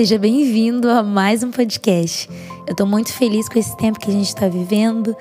[0.00, 2.26] seja bem-vindo a mais um podcast.
[2.66, 5.14] Eu estou muito feliz com esse tempo que a gente está vivendo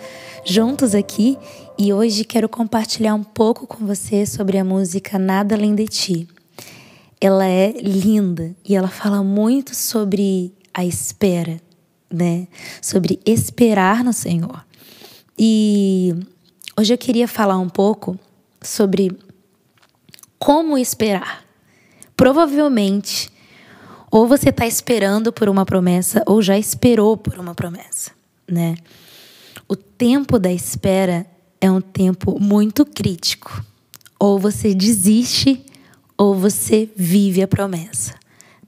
[0.45, 1.37] juntos aqui
[1.77, 6.29] e hoje quero compartilhar um pouco com você sobre a música Nada Além de Ti.
[7.19, 11.59] Ela é linda e ela fala muito sobre a espera,
[12.09, 12.47] né?
[12.81, 14.65] Sobre esperar no Senhor.
[15.37, 16.15] E
[16.79, 18.17] hoje eu queria falar um pouco
[18.61, 19.11] sobre
[20.39, 21.43] como esperar.
[22.15, 23.29] Provavelmente
[24.11, 28.11] ou você está esperando por uma promessa, ou já esperou por uma promessa,
[28.47, 28.75] né?
[29.67, 31.25] O tempo da espera
[31.61, 33.63] é um tempo muito crítico.
[34.19, 35.63] Ou você desiste,
[36.17, 38.15] ou você vive a promessa,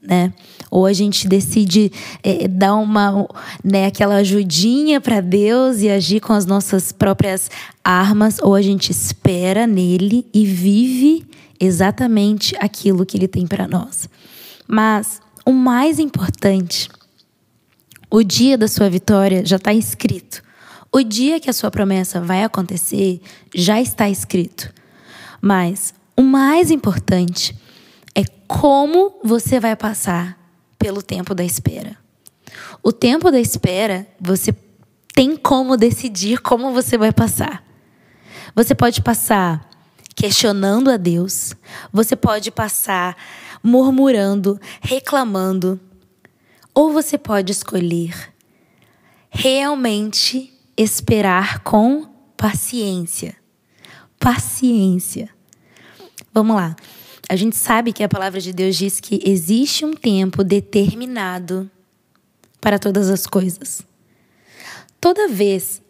[0.00, 0.32] né?
[0.70, 3.28] Ou a gente decide é, dar uma,
[3.62, 7.50] né, aquela ajudinha para Deus e agir com as nossas próprias
[7.84, 11.26] armas, ou a gente espera nele e vive
[11.60, 14.08] exatamente aquilo que ele tem para nós.
[14.66, 16.88] Mas o mais importante,
[18.10, 20.42] o dia da sua vitória já está escrito.
[20.90, 23.20] O dia que a sua promessa vai acontecer
[23.54, 24.72] já está escrito.
[25.40, 27.56] Mas o mais importante
[28.14, 30.38] é como você vai passar
[30.78, 31.96] pelo tempo da espera.
[32.82, 34.54] O tempo da espera, você
[35.14, 37.64] tem como decidir como você vai passar.
[38.54, 39.68] Você pode passar
[40.14, 41.54] questionando a Deus,
[41.92, 43.16] você pode passar
[43.62, 45.80] murmurando, reclamando.
[46.74, 48.32] Ou você pode escolher
[49.30, 53.34] realmente esperar com paciência.
[54.18, 55.30] Paciência.
[56.32, 56.76] Vamos lá.
[57.28, 61.70] A gente sabe que a palavra de Deus diz que existe um tempo determinado
[62.60, 63.82] para todas as coisas.
[65.00, 65.80] Toda vez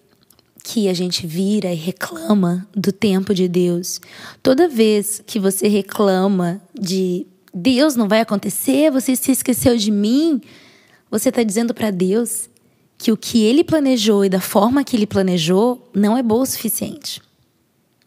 [0.63, 4.01] que a gente vira e reclama do tempo de Deus,
[4.43, 10.41] toda vez que você reclama de Deus não vai acontecer, você se esqueceu de mim.
[11.11, 12.49] Você está dizendo para Deus
[12.97, 16.47] que o que ele planejou e da forma que ele planejou não é bom o
[16.47, 17.21] suficiente.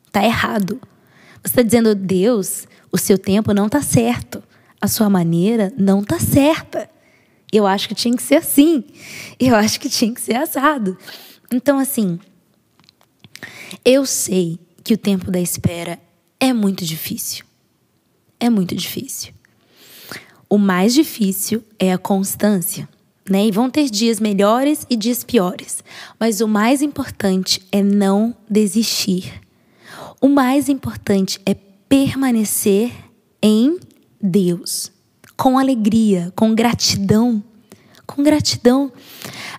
[0.08, 0.82] Está errado.
[1.44, 4.42] Você está dizendo, Deus, o seu tempo não está certo.
[4.82, 6.90] A sua maneira não está certa.
[7.52, 8.84] Eu acho que tinha que ser assim.
[9.40, 10.98] Eu acho que tinha que ser assado.
[11.52, 12.20] Então, assim,
[13.84, 16.00] eu sei que o tempo da espera
[16.40, 17.46] é muito difícil.
[18.40, 19.35] É muito difícil.
[20.50, 22.88] O mais difícil é a constância,
[23.30, 23.48] né?
[23.48, 25.84] E vão ter dias melhores e dias piores,
[26.20, 29.42] mas o mais importante é não desistir.
[30.22, 31.56] O mais importante é
[31.90, 32.92] permanecer
[33.42, 33.80] em
[34.22, 34.92] Deus,
[35.36, 37.44] com alegria, com gratidão,
[38.06, 38.92] com gratidão.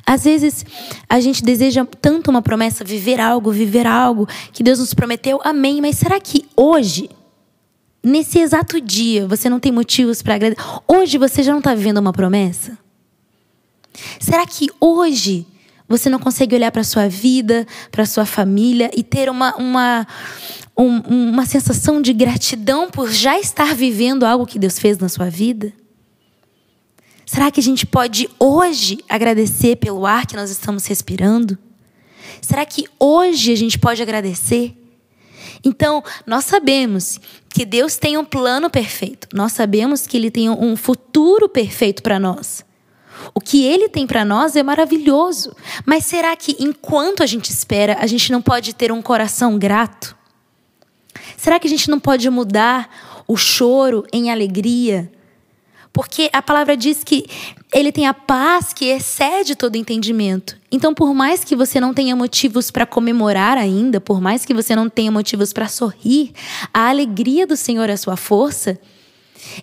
[0.04, 0.64] Às vezes
[1.08, 5.80] a gente deseja tanto uma promessa, viver algo, viver algo que Deus nos prometeu, amém,
[5.80, 7.10] mas será que hoje
[8.06, 10.62] Nesse exato dia, você não tem motivos para agradecer.
[10.86, 12.78] Hoje você já não está vivendo uma promessa?
[14.20, 15.44] Será que hoje
[15.88, 20.06] você não consegue olhar para sua vida, para sua família e ter uma, uma,
[20.76, 25.28] um, uma sensação de gratidão por já estar vivendo algo que Deus fez na sua
[25.28, 25.72] vida?
[27.26, 31.58] Será que a gente pode hoje agradecer pelo ar que nós estamos respirando?
[32.40, 34.76] Será que hoje a gente pode agradecer?
[35.64, 37.18] Então, nós sabemos
[37.56, 39.28] que Deus tem um plano perfeito.
[39.32, 42.62] Nós sabemos que Ele tem um futuro perfeito para nós.
[43.32, 45.56] O que Ele tem para nós é maravilhoso.
[45.86, 50.14] Mas será que enquanto a gente espera, a gente não pode ter um coração grato?
[51.34, 55.10] Será que a gente não pode mudar o choro em alegria?
[55.94, 57.24] Porque a palavra diz que
[57.78, 60.56] ele tem a paz que excede todo entendimento.
[60.72, 64.74] Então, por mais que você não tenha motivos para comemorar ainda, por mais que você
[64.74, 66.32] não tenha motivos para sorrir,
[66.72, 68.80] a alegria do Senhor é sua força.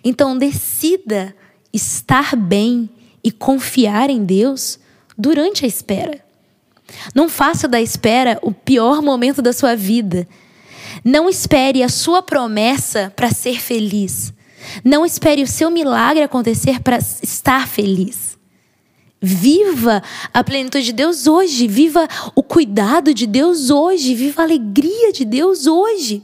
[0.04, 1.34] Então, decida
[1.72, 2.88] estar bem
[3.22, 4.78] e confiar em Deus
[5.18, 6.24] durante a espera.
[7.16, 10.28] Não faça da espera o pior momento da sua vida.
[11.04, 14.32] Não espere a sua promessa para ser feliz.
[14.84, 18.38] Não espere o seu milagre acontecer para estar feliz.
[19.20, 20.02] Viva
[20.32, 25.24] a plenitude de Deus hoje, viva o cuidado de Deus hoje, viva a alegria de
[25.24, 26.22] Deus hoje.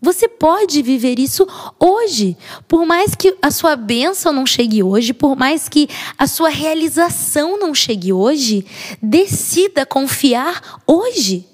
[0.00, 1.46] Você pode viver isso
[1.78, 2.36] hoje.
[2.68, 7.58] Por mais que a sua bênção não chegue hoje, por mais que a sua realização
[7.58, 8.64] não chegue hoje,
[9.02, 11.44] decida confiar hoje.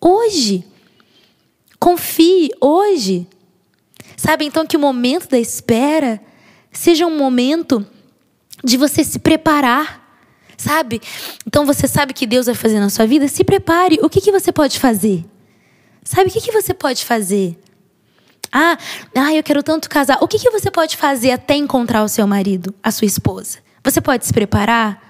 [0.00, 0.64] Hoje.
[1.80, 3.26] Confie hoje.
[4.16, 4.44] Sabe?
[4.44, 6.20] Então, que o momento da espera
[6.72, 7.86] seja um momento
[8.64, 10.04] de você se preparar.
[10.56, 11.02] Sabe?
[11.46, 13.28] Então, você sabe que Deus vai fazer na sua vida?
[13.28, 13.98] Se prepare.
[14.02, 15.24] O que, que você pode fazer?
[16.02, 16.30] Sabe?
[16.30, 17.58] O que, que você pode fazer?
[18.50, 18.78] Ah,
[19.14, 20.18] ah, eu quero tanto casar.
[20.22, 23.58] O que, que você pode fazer até encontrar o seu marido, a sua esposa?
[23.84, 25.04] Você pode se preparar?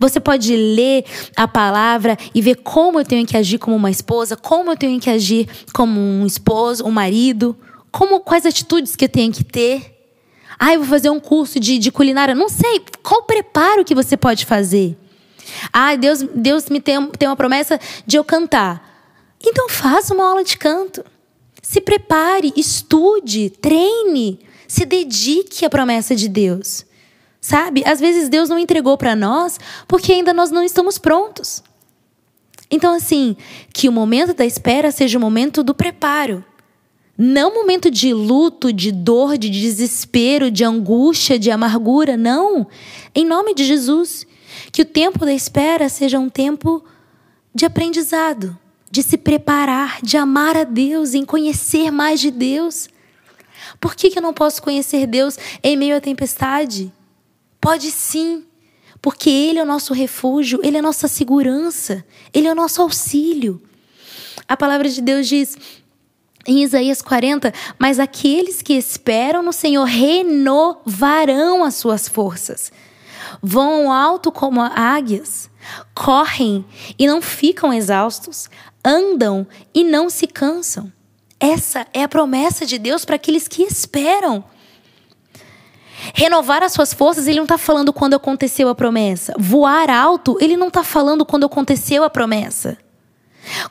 [0.00, 1.04] Você pode ler
[1.36, 4.98] a palavra e ver como eu tenho que agir como uma esposa, como eu tenho
[4.98, 7.56] que agir como um esposo, um marido,
[7.94, 9.94] como quais atitudes que eu tenho que ter.
[10.58, 12.34] Ah, eu vou fazer um curso de, de culinária.
[12.34, 12.82] Não sei.
[13.04, 14.98] Qual preparo que você pode fazer?
[15.72, 18.82] Ah, Deus, Deus me tem, tem uma promessa de eu cantar.
[19.40, 21.04] Então faça uma aula de canto.
[21.62, 26.84] Se prepare, estude, treine, se dedique à promessa de Deus.
[27.40, 27.84] Sabe?
[27.86, 29.56] Às vezes Deus não entregou para nós
[29.86, 31.62] porque ainda nós não estamos prontos.
[32.68, 33.36] Então, assim,
[33.72, 36.44] que o momento da espera seja o momento do preparo.
[37.16, 42.16] Não momento de luto, de dor, de desespero, de angústia, de amargura.
[42.16, 42.66] Não.
[43.14, 44.26] Em nome de Jesus.
[44.72, 46.84] Que o tempo da espera seja um tempo
[47.54, 48.58] de aprendizado,
[48.90, 52.88] de se preparar, de amar a Deus, em conhecer mais de Deus.
[53.80, 56.92] Por que, que eu não posso conhecer Deus em meio à tempestade?
[57.60, 58.44] Pode sim,
[59.00, 62.82] porque Ele é o nosso refúgio, Ele é a nossa segurança, Ele é o nosso
[62.82, 63.62] auxílio.
[64.48, 65.56] A palavra de Deus diz
[66.46, 72.72] em Isaías 40: Mas aqueles que esperam no Senhor renovarão as suas forças,
[73.42, 75.50] vão alto como águias,
[75.94, 76.64] correm
[76.98, 78.48] e não ficam exaustos,
[78.84, 80.92] andam e não se cansam.
[81.40, 84.44] Essa é a promessa de Deus para aqueles que esperam.
[86.12, 89.34] Renovar as suas forças, ele não está falando quando aconteceu a promessa.
[89.38, 92.76] Voar alto, ele não está falando quando aconteceu a promessa.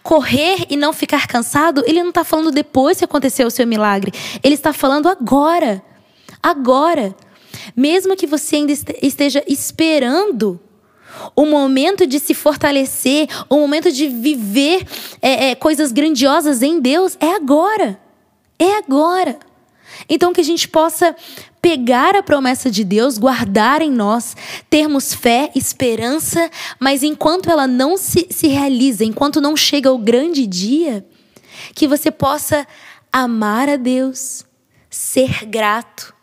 [0.02, 4.14] Correr e não ficar cansado, ele não está falando depois que aconteceu o seu milagre.
[4.44, 5.84] Ele está falando agora.
[6.42, 7.16] Agora.
[7.76, 10.60] Mesmo que você ainda esteja esperando
[11.36, 14.86] o momento de se fortalecer, o momento de viver
[15.22, 18.00] é, é, coisas grandiosas em Deus, é agora.
[18.58, 19.38] É agora.
[20.10, 21.16] Então, que a gente possa
[21.62, 24.36] pegar a promessa de Deus, guardar em nós,
[24.70, 30.46] termos fé, esperança, mas enquanto ela não se, se realiza, enquanto não chega o grande
[30.46, 31.06] dia,
[31.74, 32.68] que você possa
[33.12, 34.46] amar a Deus,
[34.90, 36.14] ser grato,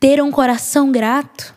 [0.00, 1.54] ter um coração grato.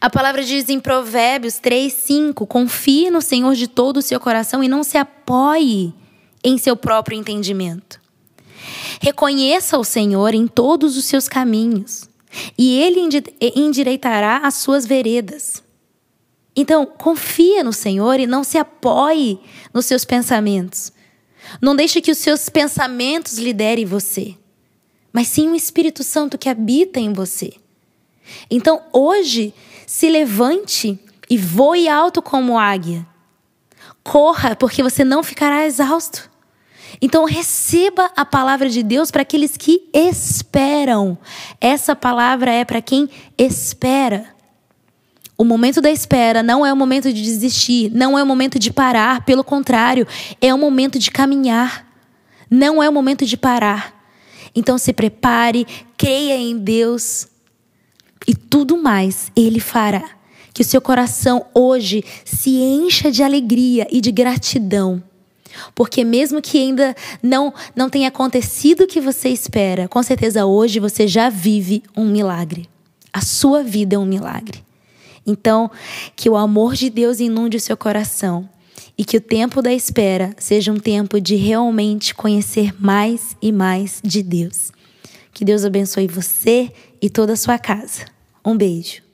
[0.00, 4.62] A palavra diz em Provérbios 3, 5: Confie no Senhor de todo o seu coração
[4.62, 5.92] e não se apoie
[6.44, 8.05] em seu próprio entendimento.
[9.00, 12.08] Reconheça o Senhor em todos os seus caminhos,
[12.56, 13.00] e ele
[13.54, 15.62] endireitará as suas veredas.
[16.54, 19.38] Então, confia no Senhor e não se apoie
[19.72, 20.90] nos seus pensamentos.
[21.60, 24.34] Não deixe que os seus pensamentos liderem você,
[25.12, 27.52] mas sim o Espírito Santo que habita em você.
[28.50, 29.54] Então, hoje,
[29.86, 33.06] se levante e voe alto como águia.
[34.02, 36.30] Corra, porque você não ficará exausto.
[37.00, 41.18] Então receba a palavra de Deus para aqueles que esperam.
[41.60, 44.26] Essa palavra é para quem espera.
[45.38, 48.72] O momento da espera não é o momento de desistir, não é o momento de
[48.72, 50.06] parar, pelo contrário,
[50.40, 51.86] é o momento de caminhar.
[52.50, 53.94] Não é o momento de parar.
[54.54, 55.66] Então se prepare,
[55.96, 57.28] creia em Deus
[58.26, 60.10] e tudo mais ele fará.
[60.54, 65.02] Que o seu coração hoje se encha de alegria e de gratidão
[65.74, 70.80] porque mesmo que ainda não não tenha acontecido o que você espera, com certeza hoje
[70.80, 72.68] você já vive um milagre.
[73.12, 74.64] A sua vida é um milagre.
[75.26, 75.70] Então,
[76.14, 78.48] que o amor de Deus inunde o seu coração
[78.96, 84.00] e que o tempo da espera seja um tempo de realmente conhecer mais e mais
[84.02, 84.70] de Deus.
[85.32, 86.70] Que Deus abençoe você
[87.02, 88.06] e toda a sua casa.
[88.44, 89.05] Um beijo.